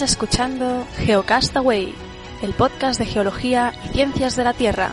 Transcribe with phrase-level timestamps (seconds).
[0.00, 1.92] Estás escuchando Geocastaway,
[2.40, 4.92] el podcast de geología y ciencias de la Tierra.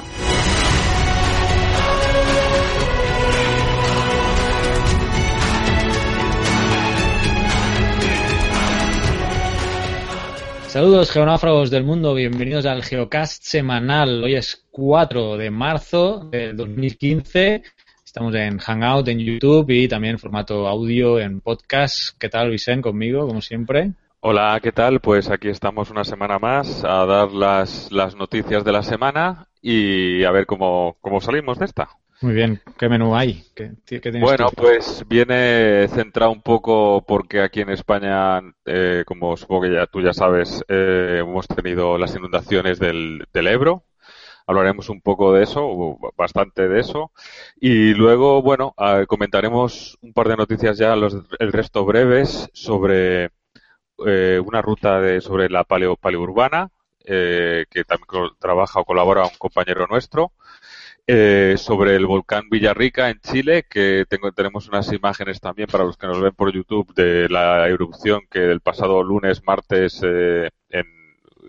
[10.67, 14.25] Saludos geonáufragos del mundo, bienvenidos al Geocast semanal.
[14.25, 17.63] Hoy es 4 de marzo del 2015.
[18.03, 22.09] Estamos en Hangout, en YouTube y también en formato audio en podcast.
[22.19, 22.81] ¿Qué tal, Vicente?
[22.81, 23.93] Conmigo, como siempre.
[24.29, 24.99] Hola, ¿qué tal?
[24.99, 30.25] Pues aquí estamos una semana más a dar las, las noticias de la semana y
[30.25, 31.87] a ver cómo, cómo salimos de esta.
[32.19, 33.45] Muy bien, ¿qué menú hay?
[33.55, 33.71] ¿Qué,
[34.19, 39.85] bueno, pues viene centrado un poco porque aquí en España, eh, como supongo que ya
[39.85, 43.85] tú ya sabes, eh, hemos tenido las inundaciones del, del Ebro.
[44.45, 47.13] Hablaremos un poco de eso, bastante de eso.
[47.61, 48.75] Y luego, bueno,
[49.07, 53.29] comentaremos un par de noticias ya, los, el resto breves, sobre
[54.05, 56.69] eh, una ruta de, sobre la paleo, paleourbana,
[57.05, 60.33] eh, que también trabaja o colabora un compañero nuestro,
[61.09, 65.95] eh, sobre el volcán Villarrica en Chile, que tengo, tenemos unas imágenes también para los
[65.95, 70.85] que nos ven por YouTube de la erupción que el pasado lunes, martes, eh, en,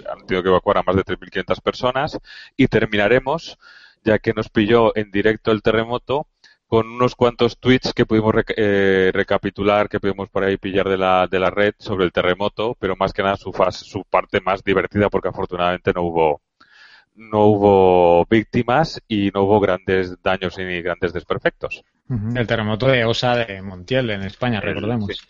[0.09, 2.19] han tenido que evacuar a más de 3.500 personas,
[2.57, 3.59] y terminaremos,
[4.05, 6.29] ya que nos pilló en directo el terremoto,
[6.69, 11.27] con unos cuantos tweets que pudimos eh, recapitular, que pudimos por ahí pillar de la,
[11.27, 14.62] de la red sobre el terremoto, pero más que nada su, fase, su parte más
[14.62, 16.42] divertida porque afortunadamente no hubo
[17.16, 21.83] no hubo víctimas y no hubo grandes daños ni grandes desperfectos.
[22.36, 25.27] El terremoto de Osa de Montiel en España, recordemos.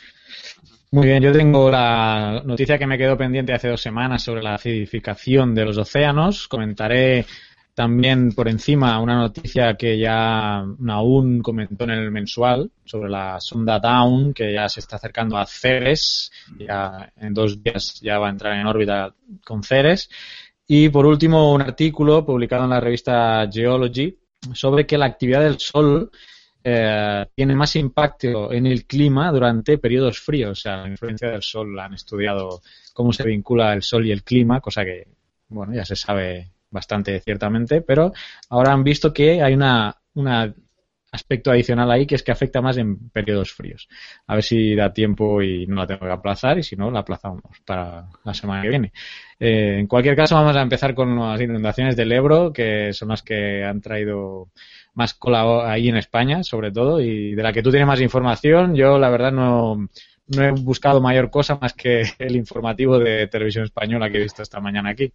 [0.91, 4.55] Muy bien, yo tengo la noticia que me quedó pendiente hace dos semanas sobre la
[4.55, 6.47] acidificación de los océanos.
[6.47, 7.27] Comentaré
[7.79, 13.79] también por encima una noticia que ya aún comentó en el mensual sobre la sonda
[13.79, 18.31] Down que ya se está acercando a Ceres, ya en dos días ya va a
[18.31, 20.11] entrar en órbita con Ceres.
[20.67, 24.13] Y por último un artículo publicado en la revista Geology
[24.53, 26.11] sobre que la actividad del Sol
[26.65, 30.51] eh, tiene más impacto en el clima durante periodos fríos.
[30.51, 32.61] O sea, la influencia del Sol han estudiado
[32.93, 35.07] cómo se vincula el Sol y el clima, cosa que,
[35.51, 38.13] bueno, ya se sabe bastante ciertamente, pero
[38.49, 40.55] ahora han visto que hay una, una
[41.11, 43.89] aspecto adicional ahí que es que afecta más en periodos fríos.
[44.27, 47.01] A ver si da tiempo y no la tengo que aplazar y si no la
[47.01, 48.93] aplazamos para la semana que viene.
[49.39, 53.23] Eh, en cualquier caso vamos a empezar con las inundaciones del Ebro que son las
[53.23, 54.51] que han traído
[54.95, 58.75] más cola ahí en España sobre todo y de la que tú tienes más información
[58.75, 59.89] yo la verdad no,
[60.29, 64.43] no he buscado mayor cosa más que el informativo de televisión española que he visto
[64.43, 65.13] esta mañana aquí.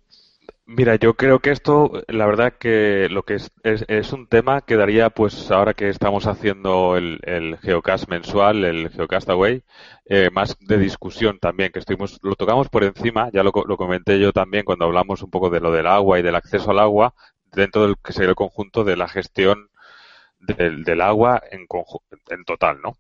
[0.66, 4.78] Mira, yo creo que esto, la verdad que lo que es, es, un tema que
[4.78, 9.64] daría, pues ahora que estamos haciendo el, Geocast mensual, el Geocastaway,
[10.06, 14.32] eh, más de discusión también, que estuvimos, lo tocamos por encima, ya lo, comenté yo
[14.32, 17.14] también cuando hablamos un poco de lo del agua y del acceso al agua,
[17.52, 19.70] dentro del que sería el conjunto de la gestión
[20.40, 21.68] del, del agua en,
[22.30, 22.98] en total, ¿no?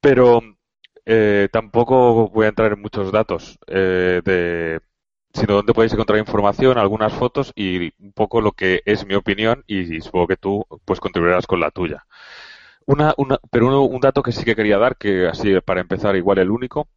[0.00, 0.42] Pero
[1.06, 4.80] eh, tampoco voy a entrar en muchos datos eh, de
[5.32, 9.64] sino donde podéis encontrar información, algunas fotos y un poco lo que es mi opinión
[9.66, 12.06] y supongo que tú pues contribuirás con la tuya.
[12.86, 16.38] Una, una, pero un dato que sí que quería dar, que así para empezar igual
[16.38, 16.88] el único,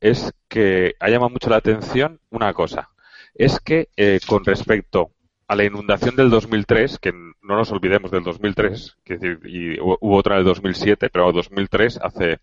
[0.00, 2.90] es que ha llamado mucho la atención una cosa.
[3.34, 5.12] Es que eh, con respecto
[5.46, 10.16] a la inundación del 2003, que no nos olvidemos del 2003, que decir, y hubo
[10.16, 12.38] otra en el 2007, pero 2003, hace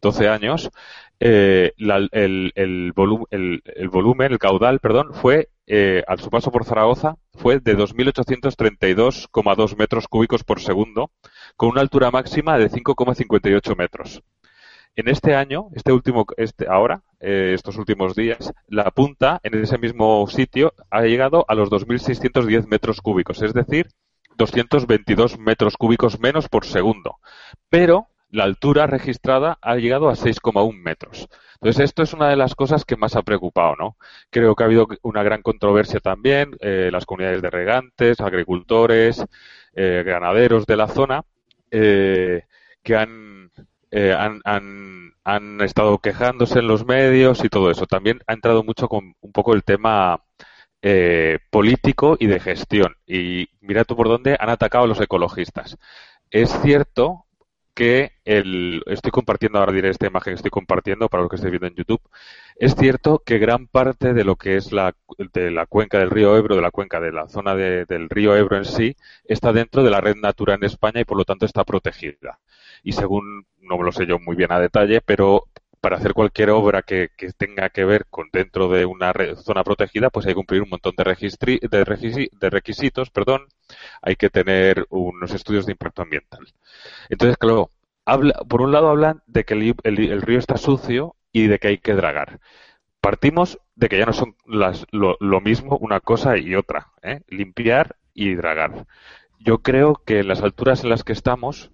[0.00, 0.70] 12 años,
[1.18, 7.76] eh, el, volumen, el caudal, perdón, fue, eh, al su paso por Zaragoza, fue de
[7.76, 11.10] 2.832,2 metros cúbicos por segundo,
[11.56, 14.22] con una altura máxima de 5,58 metros.
[14.94, 19.78] En este año, este último, este, ahora, eh, estos últimos días, la punta en ese
[19.78, 23.88] mismo sitio ha llegado a los 2.610 metros cúbicos, es decir,
[24.36, 27.18] 222 metros cúbicos menos por segundo.
[27.68, 31.28] Pero la altura registrada ha llegado a 6,1 metros.
[31.54, 33.96] Entonces, esto es una de las cosas que más ha preocupado, ¿no?
[34.30, 39.24] Creo que ha habido una gran controversia también, eh, las comunidades de regantes, agricultores,
[39.74, 41.22] eh, ganaderos de la zona,
[41.70, 42.42] eh,
[42.82, 43.50] que han,
[43.92, 47.86] han, han, han, estado quejándose en los medios y todo eso.
[47.86, 50.22] También ha entrado mucho con un poco el tema
[51.50, 52.94] político y de gestión.
[53.06, 55.76] Y mira tú por dónde han atacado a los ecologistas.
[56.30, 57.25] Es cierto
[57.76, 61.50] que el, estoy compartiendo, ahora diré esta imagen que estoy compartiendo para los que estéis
[61.50, 62.00] viendo en YouTube,
[62.56, 64.96] es cierto que gran parte de lo que es la,
[65.34, 68.56] de la cuenca del río Ebro, de la cuenca de la zona del río Ebro
[68.56, 68.96] en sí,
[69.26, 72.40] está dentro de la red Natura en España y por lo tanto está protegida.
[72.82, 75.44] Y según, no me lo sé yo muy bien a detalle, pero
[75.86, 80.26] para hacer cualquier obra que, tenga que ver con dentro de una zona protegida, pues
[80.26, 83.46] hay que cumplir un montón de, de, requisitos, perdón,
[84.02, 86.40] hay que tener unos estudios de impacto ambiental.
[87.08, 87.70] Entonces, claro,
[88.04, 91.78] habla, por un lado hablan de que el, río está sucio y de que hay
[91.78, 92.40] que dragar.
[93.00, 97.20] Partimos de que ya no son las, lo, mismo una cosa y otra, ¿eh?
[97.28, 98.88] limpiar y dragar.
[99.38, 101.70] Yo creo que en las alturas en las que estamos,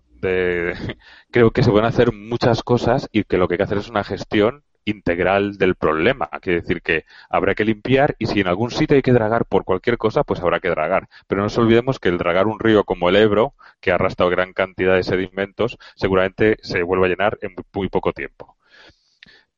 [1.31, 3.89] creo que se pueden hacer muchas cosas y que lo que hay que hacer es
[3.89, 6.29] una gestión integral del problema.
[6.41, 9.65] Quiere decir que habrá que limpiar y si en algún sitio hay que dragar por
[9.65, 11.09] cualquier cosa, pues habrá que dragar.
[11.27, 14.31] Pero no nos olvidemos que el dragar un río como el Ebro, que ha arrastrado
[14.31, 18.57] gran cantidad de sedimentos, seguramente se vuelva a llenar en muy poco tiempo.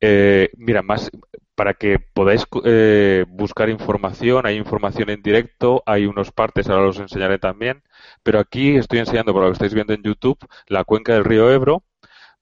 [0.01, 1.11] Eh, mira, más
[1.55, 6.99] para que podáis eh, buscar información, hay información en directo, hay unos partes, ahora los
[6.99, 7.83] enseñaré también,
[8.23, 11.51] pero aquí estoy enseñando, por lo que estáis viendo en YouTube, la cuenca del río
[11.51, 11.85] Ebro,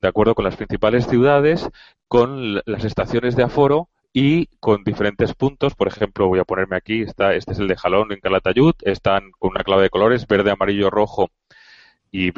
[0.01, 1.69] de acuerdo con las principales ciudades,
[2.09, 5.75] con las estaciones de aforo y con diferentes puntos.
[5.75, 9.31] Por ejemplo, voy a ponerme aquí, está, este es el de Jalón en Calatayud, están
[9.39, 11.31] con una clave de colores, verde, amarillo, rojo
[12.11, 12.31] y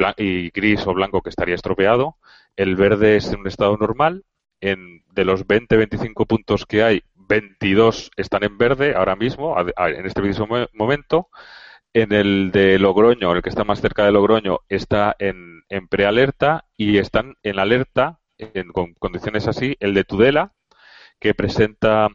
[0.50, 2.17] gris o blanco que estaría estropeado.
[2.56, 4.25] El verde es en un estado normal
[4.61, 10.21] en, de los 20-25 puntos que hay, 22 están en verde ahora mismo, en este
[10.21, 11.29] preciso momento.
[11.93, 16.65] En el de Logroño, el que está más cerca de Logroño, está en, en prealerta
[16.77, 20.53] y están en alerta, en con condiciones así, el de Tudela,
[21.21, 22.09] que presenta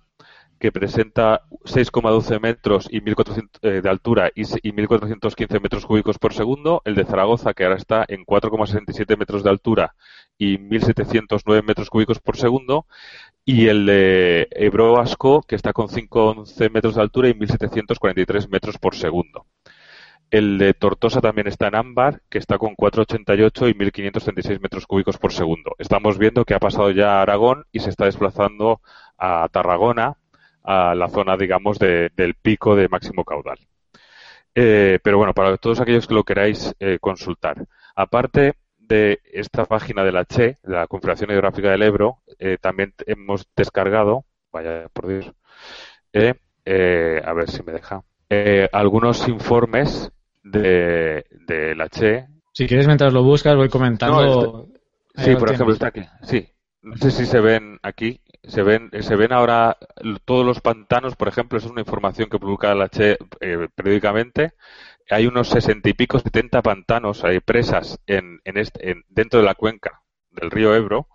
[0.59, 6.33] que presenta 6,12 metros y 1400, eh, de altura y, y 1.415 metros cúbicos por
[6.33, 9.95] segundo, el de Zaragoza, que ahora está en 4,67 metros de altura
[10.39, 12.87] y 1.709 metros cúbicos por segundo,
[13.45, 18.77] y el de Ebro Asco, que está con 5,11 metros de altura y 1.743 metros
[18.79, 19.45] por segundo.
[20.31, 25.17] El de Tortosa también está en ámbar, que está con 4,88 y 1.536 metros cúbicos
[25.17, 25.75] por segundo.
[25.79, 28.81] Estamos viendo que ha pasado ya a Aragón y se está desplazando
[29.17, 30.17] a Tarragona,
[30.63, 33.57] a la zona, digamos, del pico de máximo caudal.
[34.53, 37.65] Eh, pero bueno, para todos aquellos que lo queráis eh, consultar,
[37.95, 38.53] aparte
[38.89, 44.25] de esta página de la CHE, la Confederación Hidrográfica del Ebro, eh, también hemos descargado,
[44.51, 45.31] vaya por Dios,
[46.13, 48.03] a ver si me deja,
[48.73, 50.11] algunos informes
[50.43, 52.27] de, de, la CHE.
[52.51, 54.67] Si quieres, mientras lo buscas, voy comentando.
[55.15, 56.01] sí, por ejemplo, está aquí.
[56.23, 56.49] Sí,
[56.81, 59.77] no sé si se ven aquí se ven, se ven ahora
[60.25, 64.53] todos los pantanos, por ejemplo, es una información que publica la Che eh, periódicamente.
[65.09, 69.55] Hay unos sesenta y pico, setenta pantanos, hay presas en, en este, dentro de la
[69.55, 70.01] cuenca
[70.31, 71.07] del río Ebro,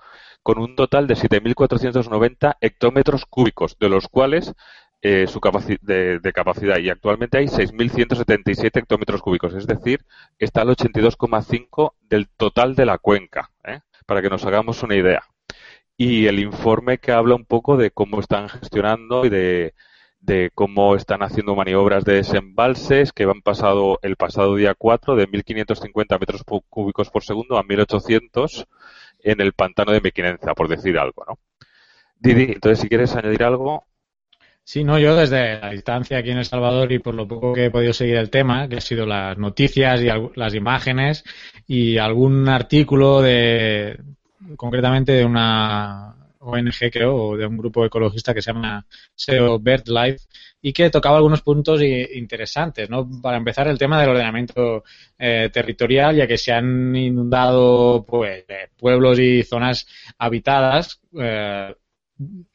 [0.43, 4.55] con un total de 7.490 hectómetros cúbicos, de los cuales
[5.01, 10.05] eh, su capacidad de, capacidad y actualmente hay 6.177 hectómetros cúbicos, es decir,
[10.39, 13.81] está al 82,5 del total de la cuenca, ¿eh?
[14.07, 15.23] para que nos hagamos una idea
[15.97, 19.75] y el informe que habla un poco de cómo están gestionando y de,
[20.55, 26.21] cómo están haciendo maniobras de desembalses que han pasado el pasado día 4 de 1.550
[26.21, 28.67] metros cúbicos por segundo a 1.800
[29.21, 31.39] en el pantano de Mequinenza, por decir algo, ¿no?
[32.19, 33.85] Didi, entonces si quieres añadir algo.
[34.63, 37.67] Sí, no, yo desde la distancia aquí en El Salvador y por lo poco que
[37.67, 41.25] he podido seguir el tema, que ha sido las noticias y las imágenes
[41.67, 43.99] y algún artículo de,
[44.57, 50.19] concretamente de una ONG, creo, o de un grupo ecologista que se llama SEO BirdLife
[50.61, 53.09] y que tocaba algunos puntos interesantes, ¿no?
[53.23, 54.85] Para empezar, el tema del ordenamiento
[55.19, 59.87] eh, territorial, ya que se han inundado pues, eh, pueblos y zonas
[60.19, 61.75] habitadas eh,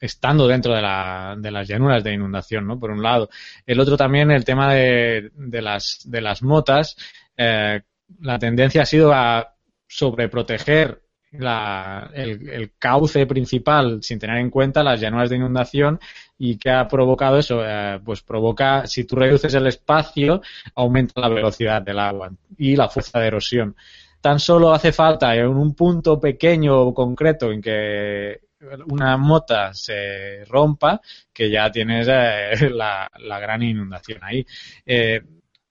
[0.00, 2.80] estando dentro de, la, de, las llanuras de inundación, ¿no?
[2.80, 3.28] Por un lado.
[3.66, 5.30] El otro también, el tema de
[5.62, 6.96] las motas.
[7.36, 9.54] la tendencia ha sido a
[9.86, 11.02] sobreproteger
[11.32, 16.00] la, el, cauce principal sin tener en cuenta las llanuras de inundación
[16.38, 20.42] y que ha provocado eso, eh, pues provoca, si tú reduces el espacio,
[20.74, 23.76] aumenta la velocidad del agua y la fuerza de erosión.
[24.20, 28.40] Tan solo hace falta en un punto pequeño o concreto en que
[28.88, 31.00] una mota se rompa,
[31.32, 33.08] que ya tienes eh, la,
[33.40, 34.44] gran inundación ahí.
[34.84, 35.22] Eh,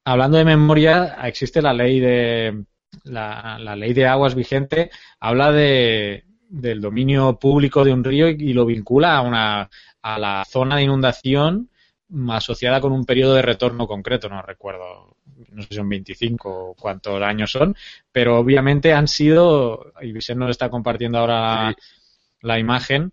[0.05, 2.63] hablando de memoria, existe la ley de,
[3.03, 4.89] la, ley de aguas vigente
[5.19, 9.69] habla de, del dominio público de un río y, lo vincula a, una,
[10.01, 11.69] a la zona de inundación
[12.31, 15.15] asociada con un periodo de retorno concreto, no recuerdo,
[15.51, 17.75] no sé si son 25 o cuántos años son,
[18.11, 21.75] pero obviamente han sido, y Vicente nos está compartiendo ahora
[22.41, 23.11] la, imagen.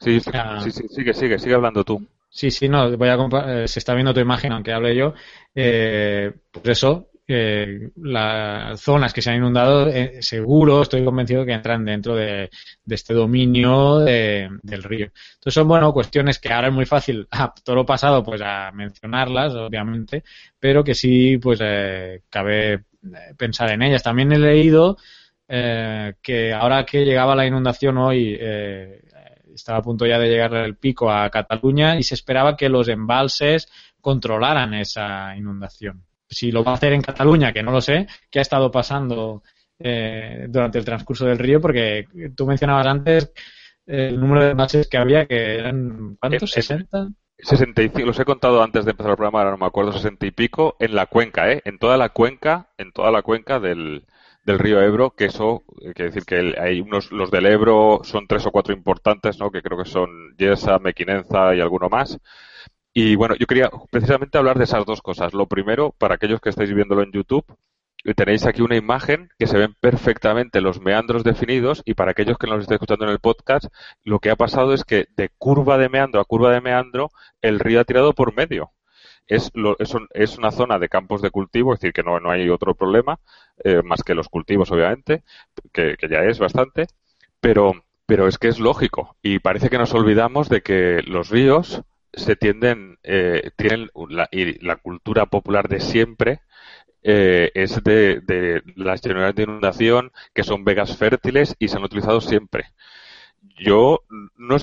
[0.00, 0.30] Sí, sí,
[0.70, 2.04] sí, sigue, sigue, sigue hablando tú.
[2.28, 3.16] Sí, sí, no, voy a
[3.46, 5.14] eh, se está viendo tu imagen, aunque hable yo.
[5.54, 11.52] Eh, pues eso, eh, las zonas que se han inundado, eh, seguro, estoy convencido que
[11.52, 12.50] entran dentro de,
[12.86, 15.06] este dominio del río.
[15.34, 18.70] Entonces son, bueno, cuestiones que ahora es muy fácil, a todo lo pasado, pues a
[18.72, 20.22] mencionarlas, obviamente,
[20.58, 22.84] pero que sí, pues eh, cabe
[23.38, 24.02] pensar en ellas.
[24.02, 24.96] También he leído
[25.46, 28.34] que ahora que llegaba la inundación hoy,
[29.54, 32.88] estaba a punto ya de llegar el pico a Cataluña y se esperaba que los
[32.88, 33.68] embalses
[34.00, 36.04] controlaran esa inundación.
[36.34, 39.42] Si lo va a hacer en Cataluña, que no lo sé, ¿qué ha estado pasando
[39.78, 41.60] eh, durante el transcurso del río?
[41.60, 42.04] Porque
[42.36, 43.32] tú mencionabas antes
[43.86, 46.56] el número de embalses que había, que eran, ¿cuántos?
[46.56, 47.14] ¿60?
[47.38, 50.30] 65, los he contado antes de empezar el programa, ahora no me acuerdo, 60 y
[50.30, 51.62] pico, en la cuenca, ¿eh?
[51.64, 54.06] En toda la cuenca, en toda la cuenca del,
[54.44, 58.26] del río Ebro, que eso, eh, quiere decir que hay unos, los del Ebro son
[58.26, 59.50] tres o cuatro importantes, ¿no?
[59.50, 62.18] Que creo que son Yesa, Mequinenza y alguno más.
[62.94, 65.34] Y bueno, yo quería precisamente hablar de esas dos cosas.
[65.34, 67.44] Lo primero, para aquellos que estáis viéndolo en YouTube,
[68.04, 72.38] eh, tenéis aquí una imagen que se ven perfectamente los meandros definidos y para aquellos
[72.38, 73.66] que nos estáis escuchando en el podcast,
[74.04, 77.10] lo que ha pasado es que de curva de meandro a curva de meandro,
[77.42, 78.70] el río ha tirado por medio
[79.26, 82.30] es, lo, es, es, una zona de campos de cultivo, es decir, que no, no
[82.30, 83.18] hay otro problema,
[83.62, 85.22] eh, más que los cultivos, obviamente,
[85.72, 86.86] que, ya es bastante,
[87.40, 87.72] pero,
[88.06, 91.82] pero es que es lógico y parece que nos olvidamos de que los ríos
[92.16, 96.40] se tienden, eh, tienen la, y la cultura popular de siempre,
[97.02, 101.84] eh, es de, de las generales de inundación que son vegas fértiles y se han
[101.84, 102.72] utilizado siempre.
[103.58, 104.00] Yo
[104.36, 104.56] no,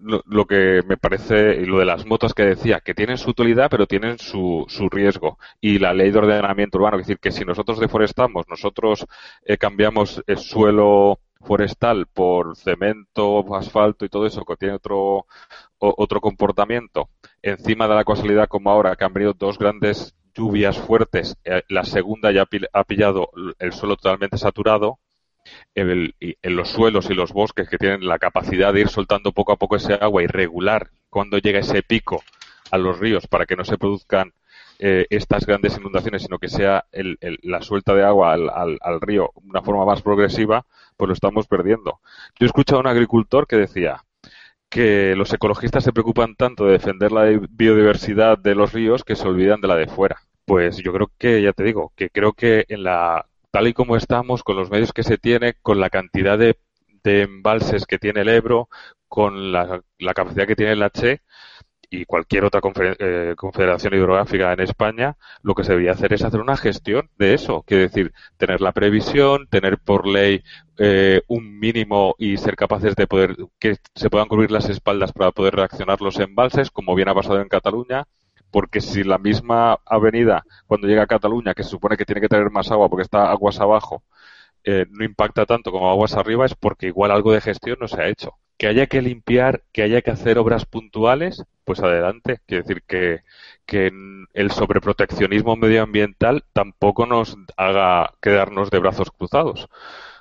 [0.00, 3.86] lo, que me parece, lo de las motos que decía, que tienen su utilidad, pero
[3.86, 5.38] tienen su, su riesgo.
[5.60, 9.06] Y la ley de ordenamiento urbano, es decir, que si nosotros deforestamos, nosotros
[9.44, 15.26] eh, cambiamos el suelo forestal por cemento, asfalto y todo eso, que tiene otro,
[15.78, 17.08] otro comportamiento,
[17.42, 21.84] encima de la casualidad como ahora, que han venido dos grandes lluvias fuertes, eh, la
[21.84, 24.98] segunda ya ha pillado el suelo totalmente saturado,
[25.74, 29.56] en, los suelos y los bosques que tienen la capacidad de ir soltando poco a
[29.56, 32.22] poco ese agua y regular cuando llega ese pico
[32.70, 34.32] a los ríos para que no se produzcan
[34.78, 39.48] eh, estas grandes inundaciones, sino que sea la suelta de agua al, al, río de
[39.48, 40.66] una forma más progresiva,
[40.96, 42.00] pues lo estamos perdiendo.
[42.38, 44.04] Yo he escuchado a un agricultor que decía
[44.68, 49.26] que los ecologistas se preocupan tanto de defender la biodiversidad de los ríos que se
[49.26, 50.18] olvidan de la de fuera.
[50.44, 53.96] Pues yo creo que, ya te digo, que creo que en la tal y como
[53.96, 56.56] estamos, con los medios que se tiene, con la cantidad de,
[57.04, 58.68] embalses que tiene el Ebro,
[59.08, 59.82] con la,
[60.14, 61.22] capacidad que tiene el H
[61.90, 62.60] y cualquier otra
[62.98, 67.34] eh, confederación hidrográfica en España, lo que se debería hacer es hacer una gestión de
[67.34, 70.42] eso, quiere decir, tener la previsión, tener por ley
[70.78, 75.32] eh, un mínimo y ser capaces de poder que se puedan cubrir las espaldas para
[75.32, 78.04] poder reaccionar los embalses, como bien ha pasado en Cataluña,
[78.50, 82.28] porque si la misma avenida, cuando llega a Cataluña, que se supone que tiene que
[82.28, 84.04] tener más agua porque está aguas abajo,
[84.64, 88.00] eh, no impacta tanto como aguas arriba, es porque igual algo de gestión no se
[88.02, 88.32] ha hecho.
[88.58, 92.40] Que haya que limpiar, que haya que hacer obras puntuales, pues adelante.
[92.46, 93.22] Quiere decir que,
[93.66, 93.92] que
[94.34, 99.68] el sobreproteccionismo medioambiental tampoco nos haga quedarnos de brazos cruzados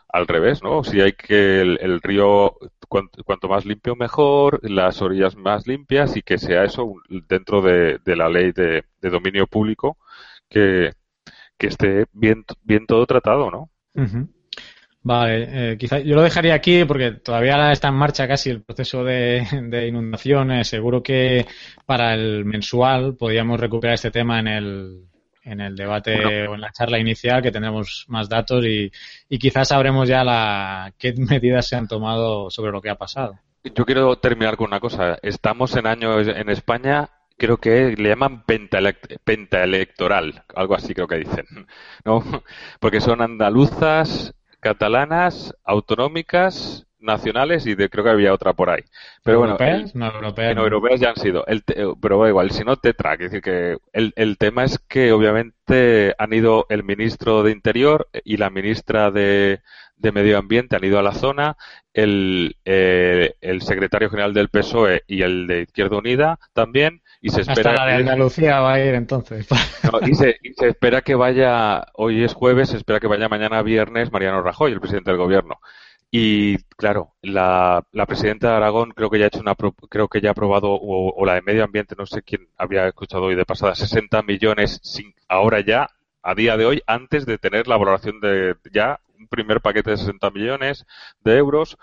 [0.10, 0.84] al revés, ¿no?
[0.84, 6.38] Si hay que el, río, cuanto, más limpio mejor, las orillas más limpias y que
[6.38, 6.94] sea eso
[7.27, 9.98] dentro de, la ley de, dominio público
[10.50, 10.94] que,
[11.60, 13.70] esté bien, bien todo tratado, ¿no?
[15.08, 19.06] Vale, eh, quizá yo lo dejaría aquí porque todavía está en marcha casi el proceso
[19.06, 20.66] de, de inundación.
[20.66, 21.46] seguro que
[21.86, 25.08] para el mensual podríamos recuperar este tema en el,
[25.44, 28.92] en el debate o en la charla inicial que tendremos más datos y,
[29.38, 33.40] quizás sabremos ya la, qué medidas se han tomado sobre lo que ha pasado.
[33.64, 35.18] Yo quiero terminar con una cosa.
[35.22, 38.44] Estamos en años en España, creo que le llaman
[39.24, 41.46] pentaelectoral, algo así creo que dicen,
[42.04, 42.22] ¿no?
[42.82, 48.84] Porque son andaluzas, catalanas, autonómicas nacionales y de, creo que había otra por ahí.
[49.24, 51.46] Pero bueno, no, europeas, no, europeas ya han sido.
[51.46, 51.64] El,
[52.02, 53.14] pero igual, si no, tetra.
[53.14, 58.08] Es decir, que el, el tema es que obviamente han ido el ministro de Interior
[58.24, 59.62] y la ministra de,
[59.98, 61.58] de Medio Ambiente han ido a la zona,
[61.94, 67.42] el, eh, el secretario general del PSOE y el de Izquierda Unida también, y se
[67.42, 69.48] espera Hasta la de Andalucía va a ir entonces.
[70.08, 73.62] y, se, y, se, espera que vaya, hoy es jueves, se espera que vaya mañana
[73.62, 75.60] viernes Mariano Rajoy, el presidente del gobierno.
[76.10, 79.56] Y claro, la, la, presidenta de Aragón creo que ya ha hecho una
[79.90, 83.24] creo que ya ha aprobado o, la de medio ambiente, no sé quién había escuchado
[83.26, 85.90] hoy de pasada 60 millones sin, ahora ya
[86.24, 89.98] a día de hoy antes de tener la valoración de ya un primer paquete de
[89.98, 90.86] 60 millones
[91.22, 91.78] de euros,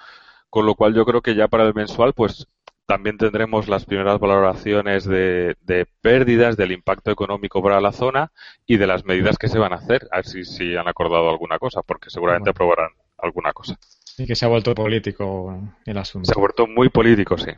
[0.49, 2.49] con lo cual yo creo que ya para el mensual pues
[2.87, 5.57] también tendremos las primeras valoraciones de,
[6.01, 8.31] pérdidas, del impacto económico para la zona
[8.67, 11.59] y de las medidas que se van a hacer, a ver si, han acordado alguna
[11.59, 13.79] cosa, porque seguramente aprobarán alguna cosa.
[14.19, 16.27] Y que se ha vuelto político el asunto.
[16.27, 17.51] Se ha vuelto muy político, sí.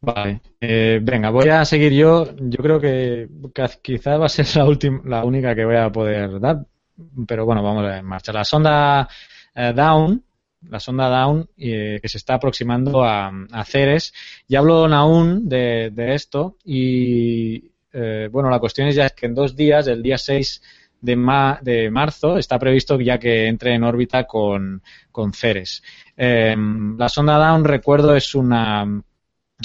[0.00, 2.26] Vale, eh, venga, voy a seguir yo.
[2.36, 3.28] Yo creo que
[3.80, 6.66] quizás va a ser la última, la única que voy a poder dar,
[7.26, 8.32] pero bueno, vamos a marcha.
[8.32, 9.08] La sonda
[9.54, 10.22] eh, Down,
[10.70, 13.32] la sonda Down, eh, que se está aproximando a,
[13.64, 14.12] Ceres.
[14.48, 17.70] Ya habló aún de, esto y
[18.30, 20.62] bueno, la cuestión es ya que en dos días, el día 6
[21.00, 25.82] de, de marzo, está previsto ya que entre en órbita con, con Ceres.
[26.16, 28.84] la sonda Down, recuerdo, es una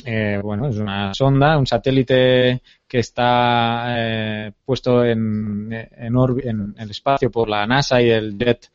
[0.05, 7.31] eh, bueno, es una sonda, un satélite que está eh, puesto en, en, el espacio
[7.31, 8.69] por la NASA y el Jet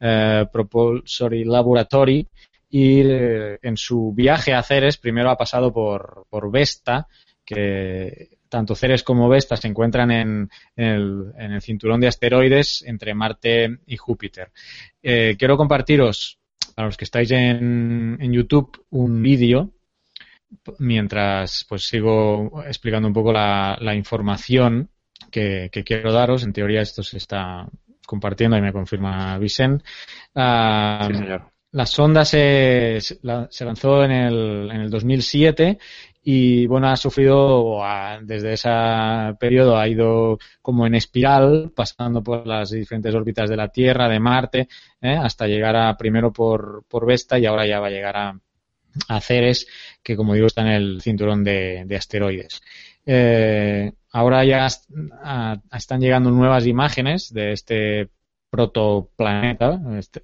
[0.00, 2.26] eh, Propulsory Laboratory
[2.70, 7.06] y en su viaje a Ceres primero ha pasado por, por Vesta,
[7.44, 13.96] que tanto Ceres como Vesta se encuentran en, el, cinturón de asteroides entre Marte y
[13.96, 14.50] Júpiter.
[15.00, 16.38] quiero compartiros,
[16.74, 19.72] para los que estáis en, en YouTube, un vídeo
[20.78, 24.90] mientras pues sigo explicando un poco la, información
[25.30, 26.44] que, quiero daros.
[26.44, 27.68] En teoría esto se está
[28.08, 29.84] compartiendo y me confirma Vicente.
[30.34, 31.06] Ah,
[31.70, 35.78] la sonda se, se lanzó en el, en el 2007
[36.22, 37.82] y bueno, ha sufrido
[38.22, 38.70] desde ese
[39.38, 44.18] periodo ha ido como en espiral, pasando por las diferentes órbitas de la Tierra, de
[44.18, 44.68] Marte,
[45.02, 45.16] ¿eh?
[45.22, 48.40] hasta llegar a primero por, por Vesta y ahora ya va a llegar a,
[49.08, 49.66] a Ceres,
[50.02, 52.60] que como digo está en el cinturón de, asteroides.
[53.10, 58.10] Eh, ahora ya están llegando nuevas imágenes de este
[58.50, 60.20] protoplaneta, este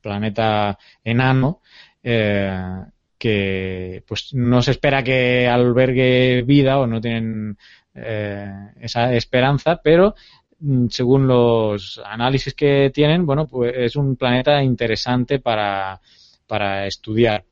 [0.00, 1.60] planeta enano,
[2.02, 2.84] eh,
[3.18, 7.58] que pues no se espera que albergue vida o no tienen
[7.94, 10.14] eh, esa esperanza, pero
[10.60, 16.00] mm, según los análisis que tienen, bueno, pues es un planeta interesante para,
[16.46, 17.44] para estudiar.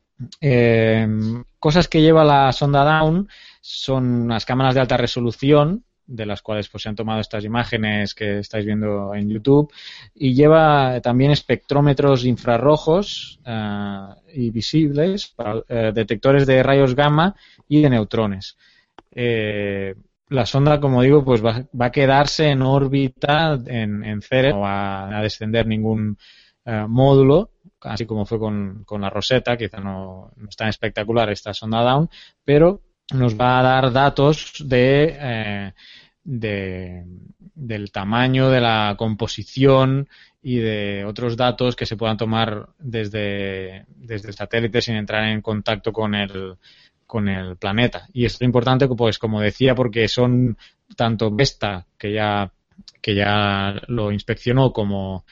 [1.59, 3.27] Cosas que lleva la sonda Down
[3.61, 8.13] son las cámaras de alta resolución, de las cuales pues, se han tomado estas imágenes
[8.13, 9.71] que estáis viendo en YouTube,
[10.13, 17.35] y lleva también espectrómetros infrarrojos eh, y visibles, para, eh, detectores de rayos gamma
[17.67, 18.57] y de neutrones.
[20.29, 25.17] la sonda, como digo, pues va, a quedarse en órbita en, en Ceres, no va
[25.17, 26.17] a descender ningún
[26.87, 31.81] módulo, así como fue con, la Rosetta, quizá no, no, es tan espectacular esta sonda
[31.81, 32.09] Down,
[32.43, 32.81] pero
[33.13, 35.73] nos va a dar datos de, eh,
[36.23, 37.05] de,
[37.55, 40.07] del tamaño, de la composición
[40.41, 45.41] y de otros datos que se puedan tomar desde, desde el satélite sin entrar en
[45.41, 46.55] contacto con el,
[47.05, 48.07] con el planeta.
[48.13, 50.57] Y esto es importante, pues como decía, porque son
[50.95, 52.51] tanto Vesta, que ya,
[53.01, 55.25] que ya lo inspeccionó, como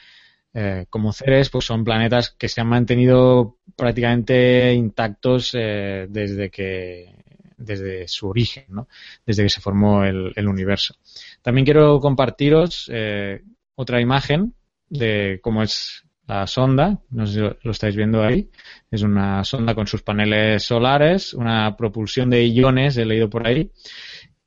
[0.54, 7.14] eh, como Ceres, pues son planetas que se han mantenido prácticamente intactos eh, desde que
[7.60, 8.88] desde su origen, ¿no?
[9.26, 10.96] desde que se formó el, universo.
[11.42, 13.42] También quiero compartiros eh,
[13.76, 14.54] otra imagen
[14.90, 18.50] de cómo es la sonda, no sé si lo, estáis viendo ahí,
[18.90, 23.72] es una sonda con sus paneles solares, una propulsión de iones, he leído por ahí,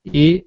[0.04, 0.46] y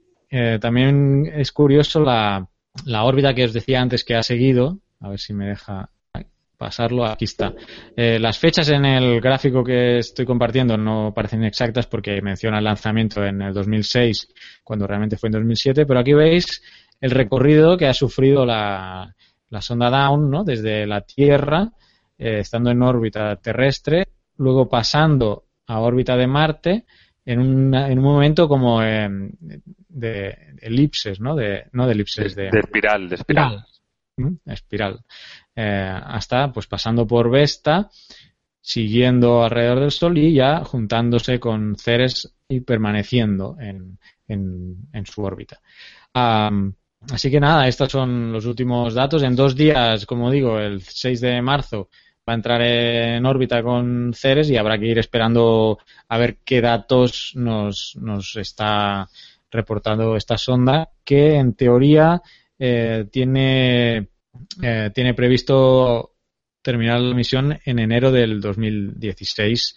[0.60, 2.49] también es curioso la,
[2.84, 5.89] la órbita que os decía antes que ha seguido, a ver si me deja
[6.65, 7.06] pasarlo.
[7.06, 7.54] Aquí está.
[7.95, 12.63] Eh, las fechas en el gráfico que estoy compartiendo no parecen exactas porque menciona el
[12.63, 16.63] lanzamiento en el 2006, cuando realmente fue en 2007, pero aquí veis
[16.99, 19.13] el recorrido que ha sufrido la,
[19.60, 20.43] sonda Down, ¿no?
[20.43, 21.69] Desde la Tierra,
[22.17, 26.86] eh, estando en órbita terrestre, luego pasando a órbita de Marte,
[27.28, 29.08] en, en un momento como eh,
[29.89, 31.36] de, elipses, ¿no?
[31.36, 33.65] De, no de elipses, de, de espiral, de espiral
[34.45, 35.01] espiral,
[35.56, 37.89] eh, hasta pues pasando por Vesta,
[38.62, 45.62] siguiendo alrededor del Sol y ya juntándose con Ceres y permaneciendo en, en, su órbita.
[46.13, 49.24] así que nada, estos son los últimos datos.
[49.24, 51.89] En dos días, como digo, el 6 de marzo
[52.28, 56.62] va a entrar en órbita con Ceres y habrá que ir esperando a ver qué
[56.62, 59.08] datos nos, nos está
[59.52, 62.22] reportando esta sonda, que en teoría
[62.58, 64.10] eh, tiene,
[64.62, 66.13] eh, tiene previsto
[66.62, 69.76] terminar la misión en enero del 2016.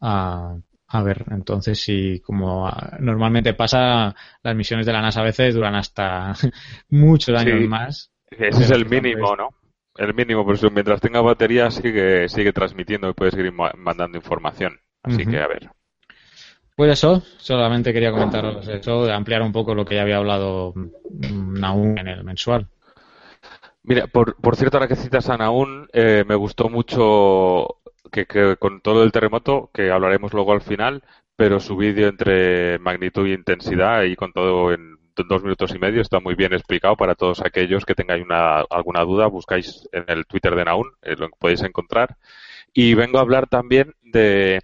[0.00, 5.74] a ver, entonces si como normalmente pasa, las misiones de la NASA a veces duran
[5.74, 6.32] hasta
[6.88, 8.10] muchos años más.
[8.30, 9.48] Ese es el mínimo, ¿no?
[9.96, 14.80] El mínimo, por eso mientras tenga batería sigue, sigue transmitiendo y puede seguir mandando información.
[15.02, 15.70] Así que a ver.
[16.76, 20.72] Pues eso, solamente quería comentaros eso, ampliar un poco lo que ya había hablado
[21.10, 22.68] Naún en el mensual.
[23.82, 27.80] Mira, por, por cierto, ahora que citas a Naún, eh, me gustó mucho
[28.12, 31.02] que, con todo el terremoto, que hablaremos luego al final,
[31.36, 36.00] pero su vídeo entre magnitud e intensidad y con todo en dos minutos y medio
[36.00, 39.26] está muy bien explicado para todos aquellos que tengáis una, alguna duda.
[39.26, 42.16] Buscáis en el Twitter de Naún, eh, lo podéis encontrar.
[42.72, 44.60] Y vengo a hablar también de,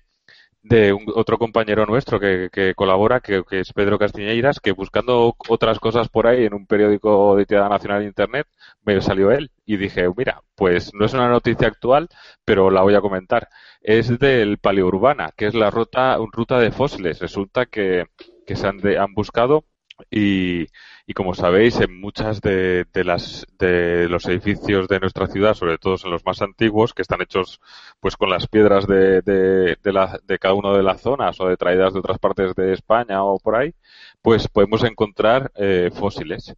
[0.69, 5.79] de un, otro compañero nuestro que, que colabora, que, es Pedro Castiñeiras, que buscando otras
[5.79, 8.47] cosas por ahí en un periódico de tirada nacional de Internet,
[8.85, 12.09] me salió él y dije, mira, pues no es una noticia actual,
[12.45, 13.49] pero la voy a comentar.
[13.81, 17.21] Es del Paleourbana, que es la ruta, ruta de fósiles.
[17.21, 18.07] Resulta que,
[18.47, 19.65] que se han, de, han buscado
[20.11, 20.67] y,
[21.15, 26.11] como sabéis, en muchas de, las, de los edificios de nuestra ciudad, sobre todo en
[26.11, 27.61] los más antiguos, que están hechos
[28.01, 31.49] pues con las piedras de, de, de, la, de cada una de las zonas o
[31.49, 33.75] de traídas de otras partes de España o por ahí,
[34.23, 36.55] pues podemos encontrar eh, fósiles.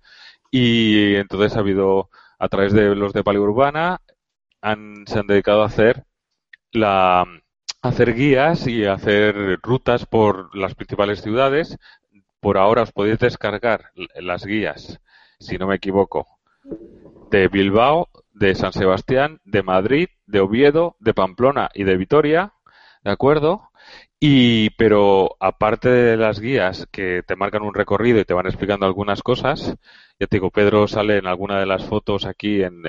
[0.50, 4.00] Y entonces ha habido, a través de los de Paleourbana,
[4.62, 6.04] han, se han dedicado a hacer
[6.72, 7.24] la,
[7.82, 11.78] hacer guías y hacer rutas por las principales ciudades
[12.40, 15.00] por ahora os podéis descargar las guías,
[15.38, 16.26] si no me equivoco,
[17.30, 22.52] de Bilbao, de San Sebastián, de Madrid, de Oviedo, de Pamplona y de Vitoria,
[23.02, 23.68] ¿de acuerdo?
[24.20, 28.84] Y, pero aparte de las guías que te marcan un recorrido y te van explicando
[28.84, 29.76] algunas cosas,
[30.18, 32.82] ya te digo, Pedro sale en alguna de las fotos aquí en,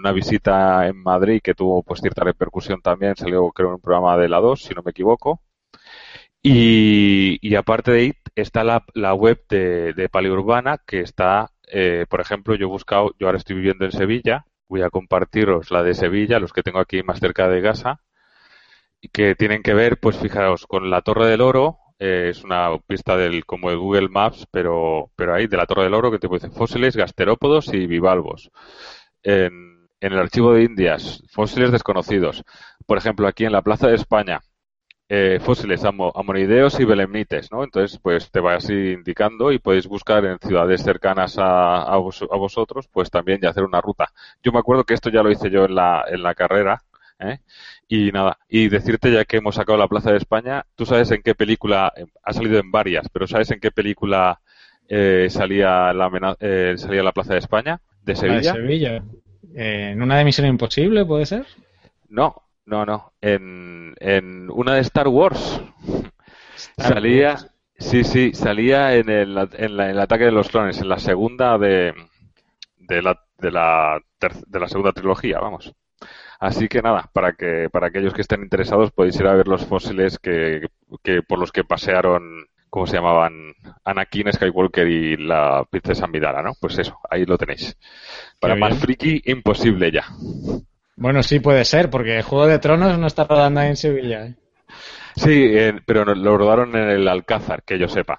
[0.00, 4.16] una visita en Madrid que tuvo pues cierta repercusión también, salió creo en un programa
[4.16, 5.40] de la 2, si no me equivoco.
[6.42, 12.20] Y, y aparte de ahí está la, web de, de Paliurbana que está, eh, por
[12.20, 15.94] ejemplo, yo he buscado, yo ahora estoy viviendo en Sevilla, voy a compartiros la de
[15.94, 18.00] Sevilla, los que tengo aquí más cerca de casa,
[19.12, 23.16] que tienen que ver, pues fijaros, con la Torre del Oro, eh, es una pista
[23.16, 26.28] del como de Google Maps, pero, pero ahí de la Torre del Oro que te
[26.28, 28.50] decir fósiles, gasterópodos y bivalvos.
[30.00, 32.44] En el archivo de Indias, fósiles desconocidos.
[32.86, 34.40] Por ejemplo, aquí en la Plaza de España,
[35.08, 37.64] eh, fósiles amonideos y belemnites, ¿no?
[37.64, 42.22] Entonces, pues te va así indicando y podéis buscar en ciudades cercanas a, a, vos,
[42.22, 44.12] a, vosotros, pues también ya hacer una ruta.
[44.42, 46.82] Yo me acuerdo que esto ya lo hice yo en la, en la carrera,
[47.20, 47.38] ¿eh?
[47.88, 51.22] Y nada, y decirte ya que hemos sacado la Plaza de España, tú sabes en
[51.22, 51.92] qué película,
[52.22, 54.40] ha salido en varias, pero ¿sabes en qué película
[54.88, 57.80] eh, salía, la, eh, salía la Plaza de España?
[58.02, 58.52] ¿De Sevilla?
[58.52, 59.02] de Sevilla.
[59.54, 61.46] Eh, ¿En una de Misión Imposible puede ser?
[62.10, 63.12] No, no, no.
[63.20, 65.60] En, en una de Star Wars.
[66.54, 67.30] Star salía.
[67.30, 67.50] Wars.
[67.80, 70.98] Sí, sí, salía en el, en, la, en el ataque de los clones, en la
[70.98, 71.94] segunda de,
[72.76, 75.72] de, la, de, la, de la segunda trilogía, vamos.
[76.40, 79.64] Así que nada, para que para aquellos que estén interesados podéis ir a ver los
[79.64, 80.66] fósiles que,
[81.04, 83.54] que por los que pasearon, ¿cómo se llamaban?
[83.84, 86.54] Anakin Skywalker y la princesa Amidala, ¿no?
[86.60, 87.76] Pues eso, ahí lo tenéis.
[88.40, 90.04] Para más friki, imposible ya.
[90.98, 94.26] Bueno, sí puede ser, porque Juego de Tronos no está rodando ahí en Sevilla.
[94.26, 94.34] ¿eh?
[95.14, 98.18] Sí, eh, pero lo rodaron en el Alcázar, que yo sepa.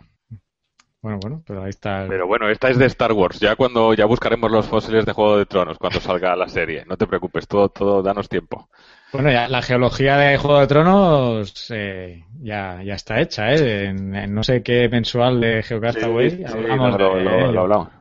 [1.01, 2.05] Bueno, bueno, pero ahí está.
[2.07, 3.39] Pero bueno, esta es de Star Wars.
[3.39, 6.85] Ya cuando ya buscaremos los fósiles de Juego de Tronos cuando salga la serie.
[6.85, 8.69] No te preocupes, todo, todo, danos tiempo.
[9.11, 13.85] Bueno, ya la geología de Juego de Tronos eh, ya, ya está hecha, ¿eh?
[13.87, 17.51] En, en, no sé qué mensual de Geocastaway sí, sí, hablamos sí, lo, de, lo,
[17.51, 17.98] lo hablamos.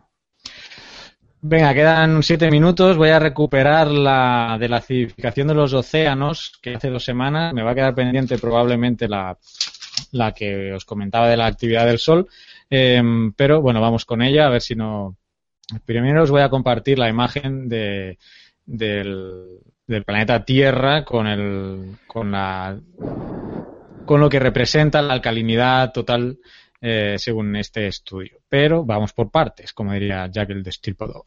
[1.41, 2.97] Venga, quedan siete minutos.
[2.97, 7.55] Voy a recuperar la de la acidificación de los océanos, que hace dos semanas.
[7.55, 9.39] Me va a quedar pendiente probablemente la,
[10.13, 12.27] la que os comentaba de la actividad del Sol.
[12.69, 13.01] Eh,
[13.37, 15.17] pero bueno, vamos con ella, a ver si no.
[15.85, 18.19] Primero os voy a compartir la imagen de,
[18.67, 22.77] del, del planeta Tierra con, el, con, la,
[24.07, 26.39] con lo que representa la alcalinidad total
[26.81, 28.38] eh, según este estudio.
[28.49, 31.25] Pero vamos por partes, como diría Jack el Destripador.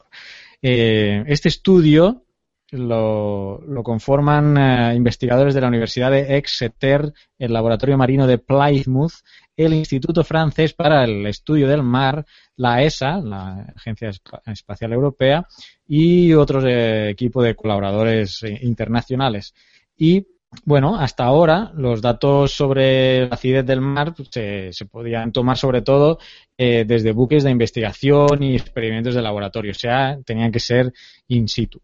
[0.60, 2.24] Eh, este estudio
[2.72, 9.12] lo, lo conforman eh, investigadores de la Universidad de Exeter, el Laboratorio Marino de Plymouth,
[9.56, 12.24] el Instituto Francés para el Estudio del Mar,
[12.56, 14.10] la ESA, la Agencia
[14.46, 15.46] Espacial Europea,
[15.86, 19.54] y otros eh, equipos de colaboradores eh, internacionales.
[19.96, 20.26] Y
[20.64, 25.82] bueno, hasta ahora los datos sobre la acidez del mar pues, se, podían tomar sobre
[25.82, 26.18] todo
[26.56, 30.92] eh, desde buques de investigación y experimentos de laboratorio, o sea, tenían que ser
[31.28, 31.80] in situ.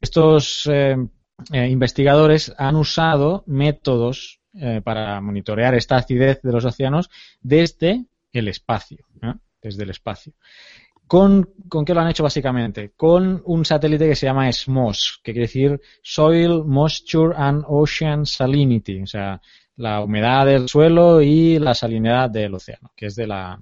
[0.00, 0.96] Estos eh,
[1.52, 8.48] eh, investigadores han usado métodos eh, para monitorear esta acidez de los océanos desde el
[8.48, 9.06] espacio,
[9.62, 10.32] desde el espacio.
[11.10, 12.92] ¿Con, ¿Con qué lo han hecho básicamente?
[12.96, 19.02] Con un satélite que se llama SMOS, que quiere decir Soil Moisture and Ocean Salinity,
[19.02, 19.40] o sea,
[19.74, 23.60] la humedad del suelo y la salinidad del océano, que es de la,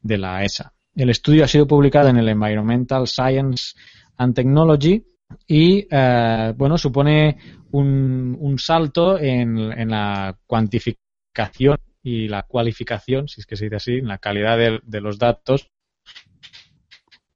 [0.00, 0.72] de la ESA.
[0.94, 3.74] El estudio ha sido publicado en el Environmental Science
[4.16, 5.04] and Technology
[5.46, 7.36] y, eh, bueno, supone
[7.72, 13.76] un, un salto en, en, la cuantificación y la cualificación, si es que se dice
[13.76, 15.68] así, en la calidad de, de los datos,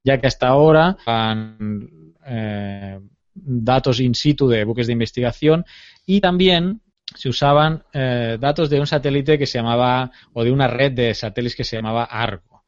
[0.04, 1.88] ya que hasta ahora han
[2.26, 3.00] eh,
[3.34, 5.64] datos in situ de buques de investigación
[6.06, 6.80] y también
[7.14, 11.14] se usaban eh, datos de un satélite que se llamaba, o de una red de
[11.14, 12.64] satélites que se llamaba Argo.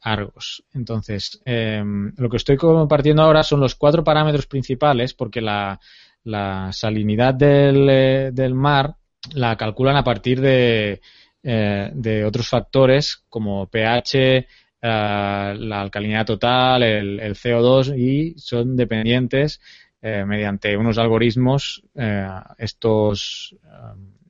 [0.00, 0.64] Argos.
[0.72, 1.82] Entonces, eh,
[2.16, 5.78] lo que estoy compartiendo ahora son los cuatro parámetros principales, porque la,
[6.24, 8.96] la salinidad del, eh, del, mar
[9.34, 11.00] la calculan a partir de,
[11.42, 14.46] eh, de otros factores como pH,
[14.80, 19.60] la alcalinidad total, el, el, CO2 y son dependientes
[20.00, 23.56] eh, mediante unos algoritmos eh, estos,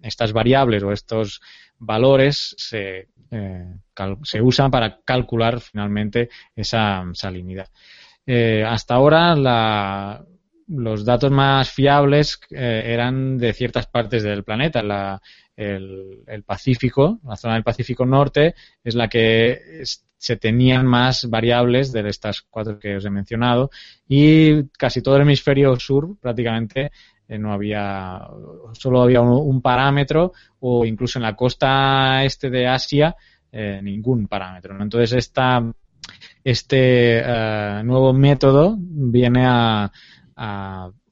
[0.00, 1.42] estas variables o estos
[1.78, 3.08] valores se,
[4.22, 7.68] se usan para calcular finalmente esa salinidad.
[8.66, 10.24] hasta ahora la,
[10.68, 14.82] los datos más fiables eh, eran de ciertas partes del planeta.
[14.82, 15.20] La,
[15.56, 19.82] el, el, Pacífico, la zona del Pacífico Norte, es la que
[20.18, 23.70] se tenían más variables de estas cuatro que os he mencionado
[24.08, 26.90] y casi todo el hemisferio sur prácticamente
[27.28, 28.20] eh, no había,
[28.72, 33.14] solo había un, parámetro o incluso en la costa este de Asia
[33.52, 34.80] eh, ningún parámetro.
[34.82, 35.62] Entonces esta,
[36.42, 39.90] este uh, nuevo método viene a,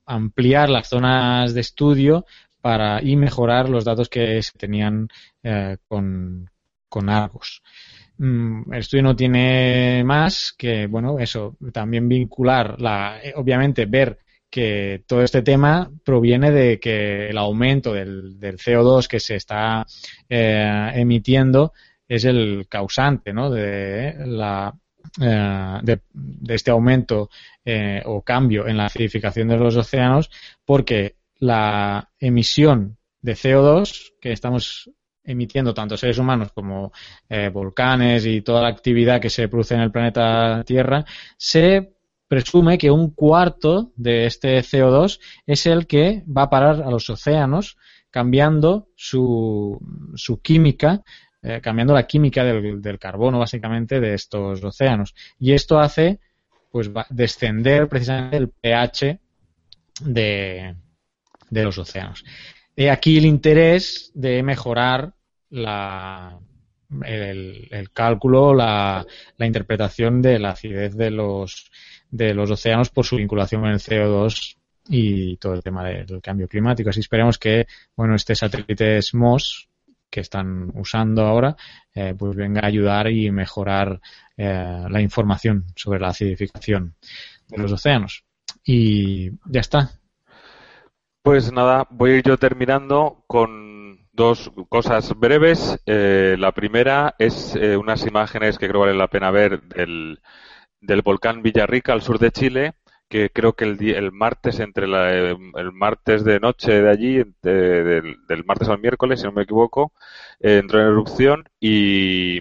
[0.08, 2.26] ampliar las zonas de estudio
[2.60, 5.08] para y mejorar los datos que se tenían
[5.88, 6.48] con,
[6.88, 7.60] con Argos.
[8.18, 14.18] Mm, el estudio no tiene más que, bueno, eso, también vincular, la, eh, obviamente ver
[14.50, 19.86] que todo este tema proviene de que el aumento del, del CO2 que se está
[20.28, 21.72] eh, emitiendo
[22.08, 23.50] es el causante ¿no?
[23.50, 24.72] de la
[25.20, 26.00] eh, de,
[26.54, 27.30] este aumento
[27.64, 30.30] eh, o cambio en la acidificación de los océanos
[30.64, 34.90] porque la emisión de CO2 que estamos
[35.26, 36.92] emitiendo tanto seres humanos como
[37.28, 41.04] eh, volcanes y toda la actividad que se produce en el planeta Tierra,
[41.36, 41.92] se
[42.28, 47.08] presume que un cuarto de este CO2 es el que va a parar a los
[47.10, 47.76] océanos
[48.10, 49.78] cambiando su,
[50.14, 51.02] su química
[51.42, 55.14] eh, cambiando la química del, del, carbono básicamente de estos océanos.
[55.38, 56.18] Y esto hace
[56.72, 59.20] pues descender precisamente el pH
[60.00, 60.74] de,
[61.50, 62.24] de los océanos.
[62.74, 65.14] He aquí el interés de mejorar
[65.50, 66.38] la,
[67.04, 69.04] el, cálculo, la,
[69.36, 71.70] la, interpretación de la acidez de los,
[72.10, 74.56] de los océanos por su vinculación con el CO2
[74.88, 76.90] y todo el tema del cambio climático.
[76.90, 79.68] Así esperemos que, bueno, este satélite SMOS
[80.10, 81.56] que están usando ahora,
[81.94, 84.00] eh, pues venga a ayudar y mejorar
[84.36, 86.94] eh, la información sobre la acidificación
[87.48, 88.24] de los océanos.
[88.64, 89.90] Y ya está.
[91.22, 93.75] Pues nada, voy a ir yo terminando con
[94.16, 95.78] dos cosas breves.
[95.86, 100.20] Eh, la primera es eh, unas imágenes que creo vale la pena ver del,
[100.80, 102.74] del volcán Villarrica al sur de Chile
[103.08, 107.84] que creo que el, el martes, entre la, el martes de noche de allí, de,
[107.84, 109.92] del, del, martes al miércoles, si no me equivoco,
[110.40, 112.40] eh, entró en erupción y,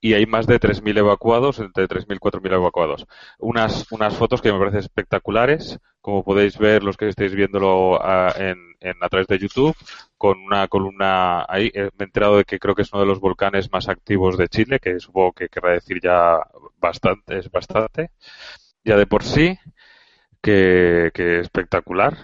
[0.00, 3.06] y hay más de 3.000 evacuados, entre 3.000 y 4.000 evacuados.
[3.38, 8.32] Unas, unas fotos que me parecen espectaculares, como podéis ver los que estáis viéndolo a,
[8.38, 9.76] en, en, a través de YouTube,
[10.16, 11.70] con una columna ahí.
[11.74, 14.38] Eh, me he enterado de que creo que es uno de los volcanes más activos
[14.38, 16.38] de Chile, que supongo que querrá decir ya
[16.78, 18.10] bastante, es bastante,
[18.84, 19.58] ya de por sí
[20.42, 22.16] que, que espectacular.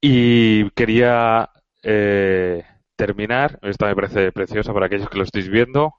[0.00, 1.50] Y quería
[1.82, 2.64] eh,
[2.96, 5.94] terminar, esta me parece preciosa para aquellos que lo estéis viendo,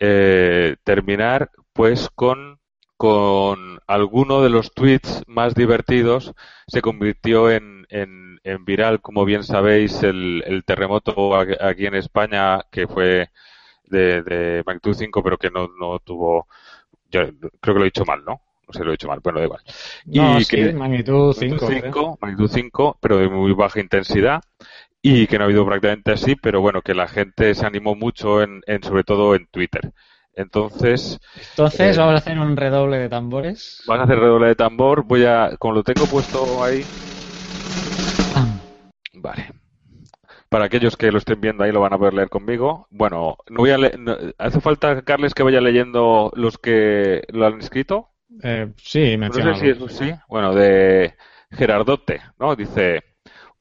[0.00, 2.58] eh, terminar pues con,
[2.96, 6.32] con alguno de los tweets más divertidos.
[6.66, 12.62] Se convirtió en, en, en viral, como bien sabéis, el, el, terremoto aquí en España,
[12.70, 13.28] que fue
[13.84, 16.48] de, de magnitud 5, pero que no, no tuvo,
[17.10, 17.20] yo
[17.60, 18.40] creo que lo he dicho mal, ¿no?
[18.70, 19.62] no sé, lo he dicho mal, bueno, da igual.
[20.06, 21.66] No, y sí, que, magnitud 5.
[21.66, 24.42] Magnitud, magnitud 5, pero de muy baja intensidad
[25.02, 28.42] y que no ha habido prácticamente así, pero bueno, que la gente se animó mucho,
[28.42, 29.92] en, en sobre todo en Twitter.
[30.34, 31.18] Entonces.
[31.50, 33.82] Entonces, eh, vamos a hacer un redoble de tambores.
[33.86, 35.04] Vamos a hacer redoble de tambor.
[35.04, 35.56] Voy a.
[35.58, 36.84] Como lo tengo puesto ahí.
[39.14, 39.52] Vale.
[40.48, 42.88] Para aquellos que lo estén viendo ahí lo van a poder leer conmigo.
[42.90, 47.60] Bueno, no voy a no, hace falta, Carles, que vaya leyendo los que lo han
[47.60, 48.10] escrito.
[48.42, 49.50] Eh, sí, menciona.
[49.50, 50.12] No sé si es, sí.
[50.28, 51.14] Bueno, de
[51.52, 52.56] Gerardote, ¿no?
[52.56, 53.09] Dice,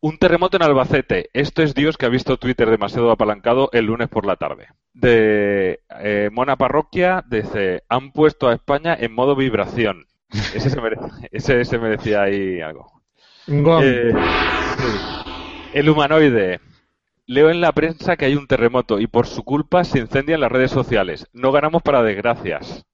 [0.02, 1.30] un terremoto en Albacete.
[1.34, 4.68] Esto es Dios que ha visto Twitter demasiado apalancado el lunes por la tarde.
[4.94, 10.06] De eh, Mona Parroquia dice, han puesto a España en modo vibración.
[10.30, 13.02] Ese se, merece, ese se merecía ahí algo.
[13.48, 14.14] Eh,
[15.74, 16.60] el humanoide.
[17.26, 20.52] Leo en la prensa que hay un terremoto y por su culpa se incendian las
[20.52, 21.28] redes sociales.
[21.34, 22.86] No ganamos para desgracias.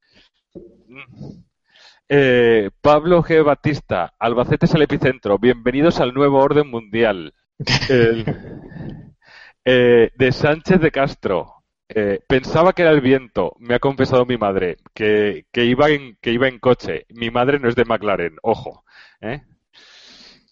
[2.08, 3.44] Eh, Pablo G.
[3.44, 5.40] Batista, Albacete es el epicentro.
[5.40, 7.34] Bienvenidos al nuevo orden mundial.
[9.68, 11.64] Eh, de Sánchez de Castro.
[11.90, 13.56] Eh, pensaba que era el viento.
[13.58, 17.08] Me ha confesado mi madre que, iba en, que iba en coche.
[17.10, 18.38] Mi madre no es de McLaren.
[18.44, 18.84] Ojo.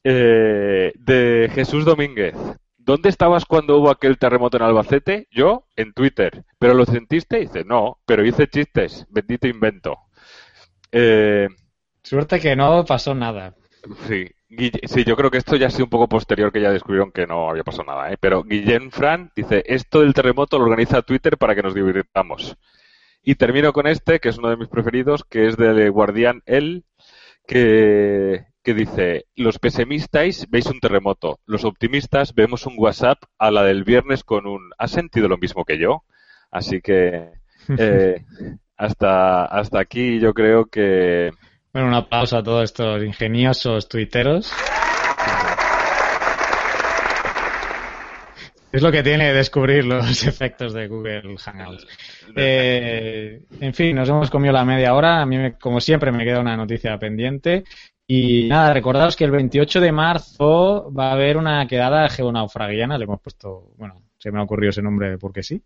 [0.04, 2.36] de Jesús Domínguez.
[2.76, 5.28] ¿Dónde estabas cuando hubo aquel terremoto en Albacete?
[5.30, 6.44] Yo, en Twitter.
[6.58, 7.38] ¿Pero lo sentiste?
[7.38, 9.06] Dice, no, pero hice chistes.
[9.12, 10.00] Bendito invento.
[10.94, 11.50] Eh,
[12.04, 13.56] Suerte que no pasó nada.
[14.08, 14.30] Sí,
[14.88, 17.26] sí, yo creo que esto ya ha sido un poco posterior que ya descubrieron que
[17.26, 18.12] no había pasado nada.
[18.12, 18.18] ¿eh?
[18.20, 22.58] Pero Guillén Fran dice, esto del terremoto lo organiza Twitter para que nos divirtamos.
[23.24, 26.86] Y termino con este, que es uno de mis preferidos, que es de Guardián El,
[27.48, 33.64] que, que dice, los pesimistas veis un terremoto, los optimistas vemos un WhatsApp a la
[33.64, 36.04] del viernes con un, ¿has sentido lo mismo que yo?
[36.52, 37.32] Así que
[37.78, 38.26] eh,
[38.84, 41.32] hasta, hasta aquí yo creo que...
[41.72, 44.52] Bueno, una pausa a todos estos ingeniosos tuiteros.
[48.72, 51.88] Es lo que tiene descubrir los efectos de Google Hangouts.
[52.36, 55.22] Eh, en fin, nos hemos comido la media hora.
[55.22, 57.64] A mí, como siempre, me queda una noticia pendiente.
[58.06, 62.98] Y nada, recordaros que el 28 de marzo va a haber una quedada geonaufragiana.
[62.98, 65.62] Le hemos puesto, bueno, se me ha ocurrido ese nombre porque sí.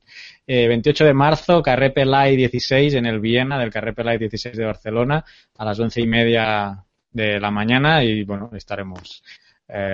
[0.48, 4.65] 28 eh, de marzo, Carré Pelay 16 en el Viena del Carré Pelay 16 de
[4.65, 5.24] Barcelona
[5.60, 9.24] a las once y media de la mañana y bueno, estaremos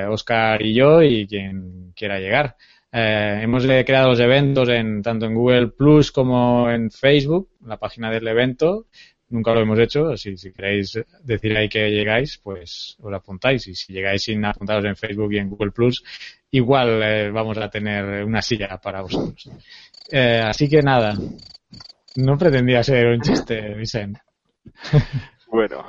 [0.08, 2.56] Oscar eh, y yo y quien quiera llegar.
[2.90, 8.10] Eh, hemos creado los eventos en tanto en Google Plus como en Facebook, la página
[8.10, 8.86] del evento.
[9.34, 13.68] Nunca lo hemos hecho, así si queréis decir ahí que llegáis, pues os apuntáis.
[13.68, 16.04] Y si llegáis sin apuntaros en Facebook y en Google Plus,
[16.52, 19.50] igual eh, vamos a tener una silla para vosotros.
[20.12, 21.16] Eh, así que nada,
[22.18, 24.22] no pretendía ser un chiste, Vicente.
[25.48, 25.86] Bueno.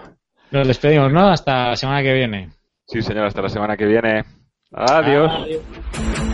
[0.51, 1.31] Nos despedimos, ¿no?
[1.31, 2.51] Hasta la semana que viene.
[2.87, 4.23] Sí, señor, hasta la semana que viene.
[4.73, 5.33] Adiós.
[5.33, 6.34] Adiós.